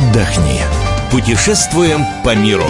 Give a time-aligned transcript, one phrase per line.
[0.00, 0.60] отдохни.
[1.10, 2.64] Путешествуем по миру.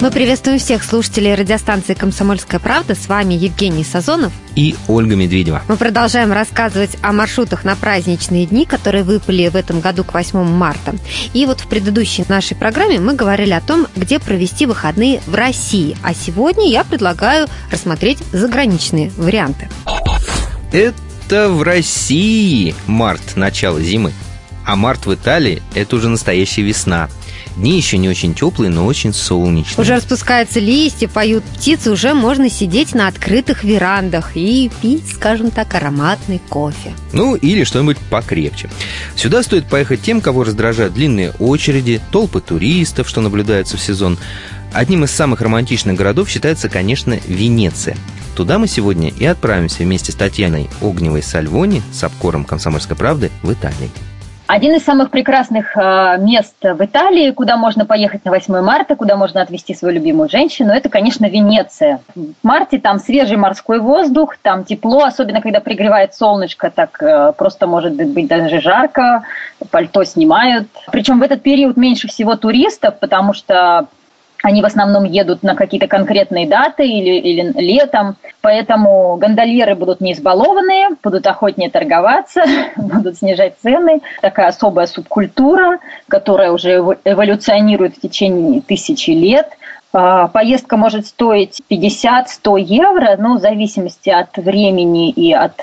[0.00, 2.94] Мы приветствуем всех слушателей радиостанции «Комсомольская правда».
[2.94, 5.62] С вами Евгений Сазонов и Ольга Медведева.
[5.66, 10.44] Мы продолжаем рассказывать о маршрутах на праздничные дни, которые выпали в этом году к 8
[10.44, 10.94] марта.
[11.34, 15.96] И вот в предыдущей нашей программе мы говорили о том, где провести выходные в России.
[16.04, 19.68] А сегодня я предлагаю рассмотреть заграничные варианты.
[20.70, 24.12] Это в России март, начало зимы.
[24.68, 27.08] А март в Италии– это уже настоящая весна.
[27.56, 29.82] Дни еще не очень теплые, но очень солнечные.
[29.82, 35.74] Уже распускаются листья, поют птицы, уже можно сидеть на открытых верандах и пить, скажем так,
[35.74, 36.92] ароматный кофе.
[37.14, 38.68] Ну, или что-нибудь покрепче.
[39.16, 44.18] Сюда стоит поехать тем, кого раздражают длинные очереди, толпы туристов, что наблюдается в сезон.
[44.74, 47.96] Одним из самых романтичных городов считается, конечно, Венеция.
[48.36, 53.50] Туда мы сегодня и отправимся вместе с Татьяной Огневой Сальвони с обкором «Комсомольской правды» в
[53.50, 53.90] Италии.
[54.48, 59.14] Один из самых прекрасных э, мест в Италии, куда можно поехать на 8 марта, куда
[59.14, 62.00] можно отвезти свою любимую женщину, это, конечно, Венеция.
[62.14, 67.66] В марте там свежий морской воздух, там тепло, особенно когда пригревает солнышко, так э, просто
[67.66, 69.24] может быть даже жарко,
[69.70, 70.66] пальто снимают.
[70.90, 73.88] Причем в этот период меньше всего туристов, потому что
[74.42, 80.12] они в основном едут на какие-то конкретные даты или, или летом, поэтому гондольеры будут не
[80.12, 82.44] избалованные, будут охотнее торговаться,
[82.76, 84.00] будут снижать цены.
[84.22, 89.48] Такая особая субкультура, которая уже эволюционирует в течение тысячи лет.
[89.92, 95.54] А, поездка может стоить 50-100 евро, ну, в зависимости от времени и от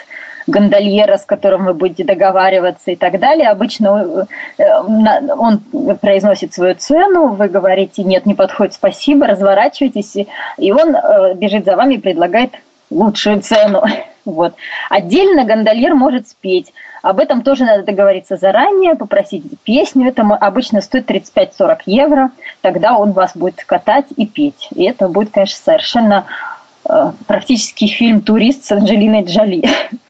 [0.48, 3.50] гондольера, с которым вы будете договариваться и так далее.
[3.50, 4.64] Обычно э,
[5.38, 5.60] он
[6.02, 10.16] произносит свою цену, вы говорите, нет, не подходит, спасибо, разворачивайтесь,
[10.58, 12.52] и он э, бежит за вами и предлагает
[12.89, 13.84] лучшую цену.
[14.26, 14.55] Вот.
[14.89, 16.73] Отдельно гондольер может спеть.
[17.04, 20.08] Об этом тоже надо договориться заранее, попросить песню.
[20.08, 22.32] Это обычно стоит 35-40 евро.
[22.61, 24.67] Тогда он вас будет катать и петь.
[24.73, 26.26] И это будет, конечно, совершенно
[26.89, 29.64] э, практически фильм «Турист» с Анджелиной Джоли.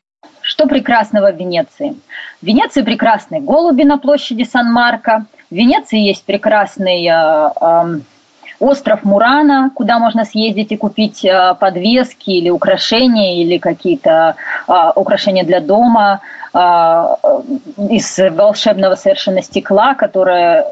[0.56, 1.96] Что прекрасного в Венеции?
[2.42, 5.26] В Венеции прекрасные голуби на площади Сан-Марко.
[5.52, 8.00] В Венеции есть прекрасный э, э,
[8.62, 15.44] остров Мурана, куда можно съездить и купить э, подвески или украшения, или какие-то э, украшения
[15.44, 16.22] для дома
[16.54, 16.58] э,
[17.90, 20.66] из волшебного совершенно стекла, которое,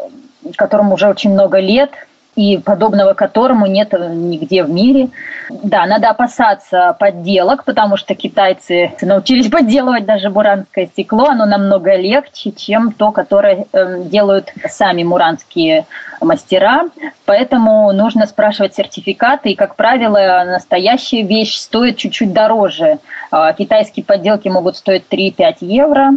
[0.56, 1.92] которому уже очень много лет–
[2.36, 5.10] и подобного которому нет нигде в мире.
[5.50, 11.28] Да, надо опасаться подделок, потому что китайцы научились подделывать даже буранское стекло.
[11.28, 15.86] Оно намного легче, чем то, которое эм, делают сами муранские
[16.22, 16.90] мастера.
[17.26, 19.52] Поэтому нужно спрашивать сертификаты.
[19.52, 23.00] И, как правило, настоящая вещь стоит чуть-чуть дороже.
[23.32, 26.12] А, китайские подделки могут стоить 3-5 евро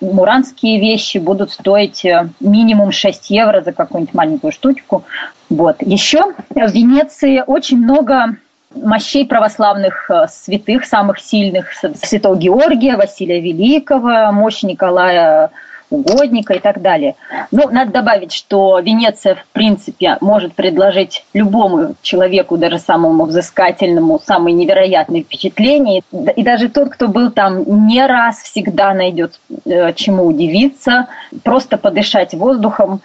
[0.00, 5.04] муранские вещи будут стоить э, минимум 6 евро за какую-нибудь маленькую штучку.
[5.50, 5.76] Вот.
[5.80, 8.36] Еще в Венеции очень много
[8.74, 15.50] мощей православных э, святых, самых сильных, святого Георгия, Василия Великого, мощь Николая
[15.90, 17.16] угодника и так далее.
[17.50, 24.54] Но надо добавить, что Венеция, в принципе, может предложить любому человеку, даже самому взыскательному, самые
[24.54, 26.02] невероятные впечатления.
[26.36, 31.08] И даже тот, кто был там не раз, всегда найдет э, чему удивиться,
[31.42, 33.00] просто подышать воздухом.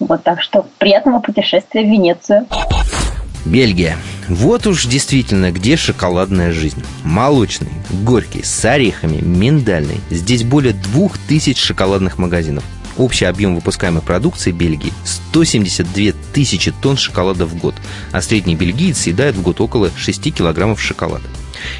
[0.00, 2.46] Вот так что приятного путешествия в Венецию.
[3.44, 3.96] Бельгия.
[4.28, 6.82] Вот уж действительно, где шоколадная жизнь.
[7.04, 7.70] Молочный,
[8.02, 10.00] горький, с орехами, миндальный.
[10.10, 12.64] Здесь более двух тысяч шоколадных магазинов.
[12.96, 17.74] Общий объем выпускаемой продукции Бельгии– 172 тысячи тонн шоколада в год,
[18.12, 21.24] а средний бельгиец съедает в год около 6 килограммов шоколада.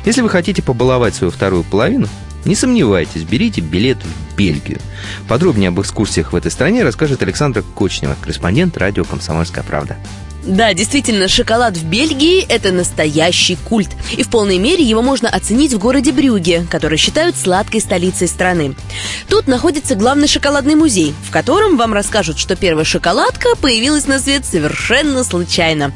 [0.05, 2.09] Если вы хотите побаловать свою вторую половину,
[2.45, 4.79] не сомневайтесь, берите билет в Бельгию.
[5.29, 9.97] Подробнее об экскурсиях в этой стране расскажет Александра Кочнева, корреспондент радио «Комсомольская правда».
[10.45, 13.91] Да, действительно, шоколад в Бельгии– это настоящий культ.
[14.17, 18.75] И в полной мере его можно оценить в городе Брюге, который считают сладкой столицей страны.
[19.29, 24.47] Тут находится главный шоколадный музей, в котором вам расскажут, что первая шоколадка появилась на свет
[24.47, 25.93] совершенно случайно.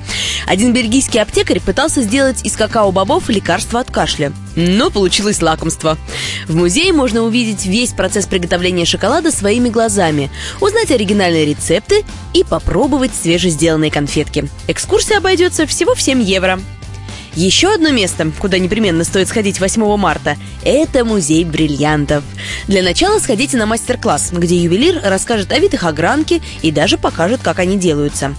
[0.47, 4.33] Один бельгийский аптекарь пытался сделать из какао-бобов лекарство от кашля.
[4.57, 5.99] Но получилось лакомство.
[6.47, 10.31] В музее можно увидеть весь процесс приготовления шоколада своими глазами,
[10.61, 14.34] узнать оригинальные рецепты и попробовать свежесделанные конфетки.
[14.67, 16.61] Экскурсия обойдется всего в 7 евро.
[17.37, 22.23] Еще одно место, куда непременно стоит сходить 8 марта, это музей бриллиантов.
[22.69, 27.59] Для начала сходите на мастер-класс, где ювелир расскажет о видах огранки и даже покажет, как
[27.59, 28.37] они делаются.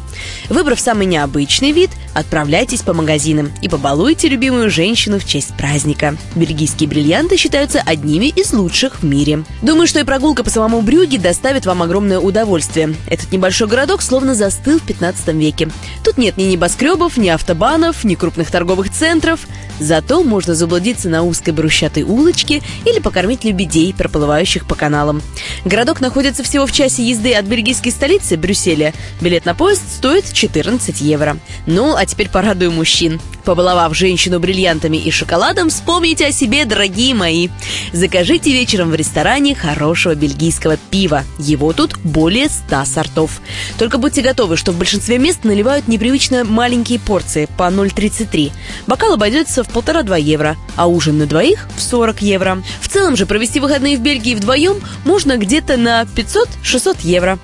[0.47, 6.15] Выбрав самый необычный вид, Отправляйтесь по магазинам и побалуйте любимую женщину в честь праздника.
[6.33, 9.43] Бельгийские бриллианты считаются одними из лучших в мире.
[9.61, 12.95] Думаю, что и прогулка по самому Брюге доставит вам огромное удовольствие.
[13.07, 15.69] Этот небольшой городок словно застыл в 15 веке.
[16.05, 19.41] Тут нет ни небоскребов, ни автобанов, ни крупных торговых центров.
[19.81, 25.21] Зато можно заблудиться на узкой брусчатой улочке или покормить лебедей, проплывающих по каналам.
[25.65, 28.93] Городок находится всего в часе езды от бельгийской столицы Брюсселя.
[29.19, 31.37] Билет на поезд стоит 14 евро.
[31.65, 33.19] Ну, а теперь порадую мужчин.
[33.43, 37.49] Побаловав женщину бриллиантами и шоколадом, вспомните о себе, дорогие мои.
[37.93, 41.23] Закажите вечером в ресторане хорошего бельгийского пива.
[41.37, 43.41] Его тут более 100 сортов.
[43.77, 48.51] Только будьте готовы, что в большинстве мест наливают непривычно маленькие порции по 0,33.
[48.87, 52.63] Бокал обойдется в полтора-два евро, а ужин на двоих в 40 евро.
[52.81, 57.37] В целом же провести выходные в Бельгии вдвоем можно где-то на 500-600 евро.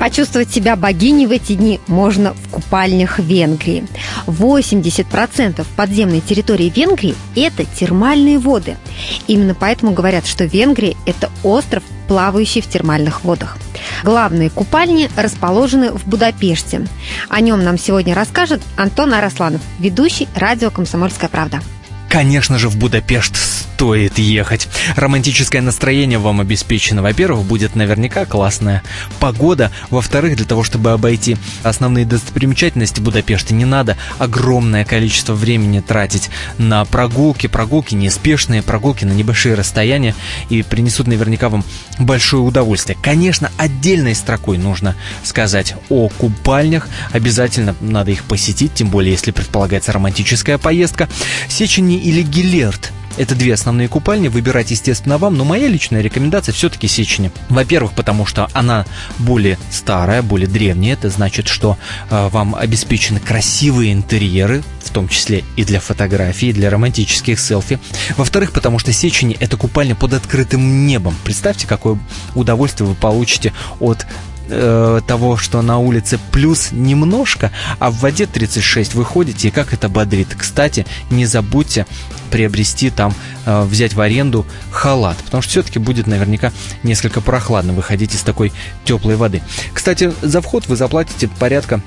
[0.00, 3.86] Почувствовать себя богиней в эти дни можно в купальнях Венгрии.
[4.26, 8.78] 80% подземной территории Венгрии– это термальные воды.
[9.26, 13.58] Именно поэтому говорят, что Венгрия– это остров, плавающий в термальных водах.
[14.02, 16.88] Главные купальни расположены в Будапеште.
[17.28, 21.60] О нем нам сегодня расскажет Антон Арасланов, ведущий радио «Комсомольская правда».
[22.08, 23.36] Конечно же, в Будапешт
[23.80, 24.68] стоит ехать.
[24.94, 27.00] Романтическое настроение вам обеспечено.
[27.00, 28.82] Во-первых, будет наверняка классная
[29.20, 29.72] погода.
[29.88, 36.28] Во-вторых, для того, чтобы обойти основные достопримечательности Будапешта, не надо огромное количество времени тратить
[36.58, 37.46] на прогулки.
[37.46, 40.14] Прогулки неспешные, прогулки на небольшие расстояния
[40.50, 41.64] и принесут наверняка вам
[41.98, 42.98] большое удовольствие.
[43.00, 44.94] Конечно, отдельной строкой нужно
[45.24, 46.86] сказать о купальнях.
[47.12, 51.08] Обязательно надо их посетить, тем более, если предполагается романтическая поездка.
[51.48, 56.88] Сечени или Гилерт это две основные купальни, выбирать, естественно, вам, но моя личная рекомендация все-таки
[56.88, 57.30] Сечени.
[57.48, 58.86] Во-первых, потому что она
[59.18, 61.76] более старая, более древняя, это значит, что
[62.10, 67.78] э, вам обеспечены красивые интерьеры, в том числе и для фотографий, и для романтических селфи.
[68.16, 71.14] Во-вторых, потому что Сечени– это купальня под открытым небом.
[71.24, 71.98] Представьте, какое
[72.34, 74.06] удовольствие вы получите от
[74.50, 79.88] э, того, что на улице плюс немножко, а в воде 36 выходите, и как это
[79.88, 80.28] бодрит.
[80.36, 81.86] Кстати, не забудьте
[82.30, 83.14] приобрести там,
[83.46, 86.52] э, взять в аренду халат, потому что все-таки будет наверняка
[86.82, 88.52] несколько прохладно выходить из такой
[88.84, 89.42] теплой воды.
[89.72, 91.80] Кстати, за вход вы заплатите порядка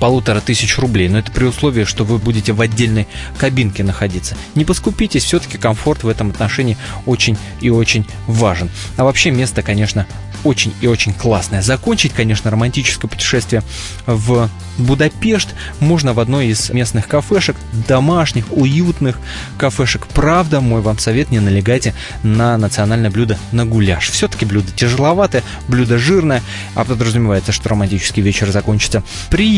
[0.00, 3.06] полутора тысяч рублей, но это при условии, что вы будете в отдельной
[3.38, 4.36] кабинке находиться.
[4.54, 6.76] Не поскупитесь, все-таки комфорт в этом отношении
[7.06, 8.70] очень и очень важен.
[8.96, 10.06] А вообще место, конечно,
[10.44, 11.62] очень и очень классная.
[11.62, 13.62] Закончить, конечно, романтическое путешествие
[14.06, 17.56] в Будапешт можно в одной из местных кафешек,
[17.88, 19.18] домашних, уютных
[19.56, 20.06] кафешек.
[20.08, 24.10] Правда, мой вам совет, не налегайте на национальное блюдо на гуляш.
[24.10, 26.42] Все-таки блюдо тяжеловатое, блюдо жирное,
[26.74, 29.02] а подразумевается, что романтический вечер закончится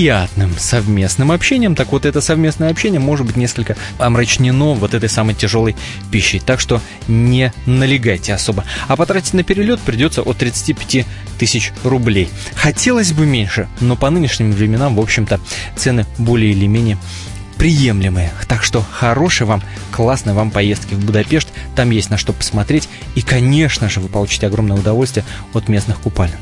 [0.07, 1.75] приятным совместным общением.
[1.75, 5.75] Так вот, это совместное общение может быть несколько омрачнено вот этой самой тяжелой
[6.13, 6.39] пищей.
[6.39, 8.63] Так что не налегайте особо.
[8.87, 11.05] А потратить на перелет придется от 35
[11.41, 12.29] тысяч рублей.
[12.55, 15.41] Хотелось бы меньше, но по нынешним временам, в общем-то,
[15.75, 16.99] цены более или менее
[17.57, 18.31] приемлемые.
[18.47, 19.61] Так что хорошей вам,
[19.91, 21.49] классной вам поездки в Будапешт.
[21.75, 22.89] Там есть на что посмотреть.
[23.17, 26.37] И, конечно же, вы получите огромное удовольствие от местных купалин.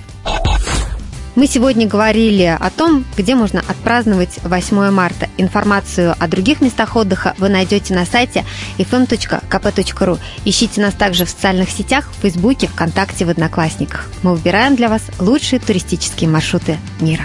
[1.35, 5.29] Мы сегодня говорили о том, где можно отпраздновать 8 марта.
[5.37, 8.45] Информацию о других местах отдыха вы найдете на сайте
[8.79, 10.19] fm.kp.ru.
[10.45, 14.09] Ищите нас также в социальных сетях, в Фейсбуке, ВКонтакте, в Одноклассниках.
[14.23, 17.25] Мы выбираем для вас лучшие туристические маршруты мира.